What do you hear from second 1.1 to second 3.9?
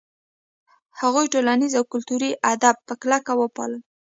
ټولنیز او کلتوري آداب په کلکه وپالـل.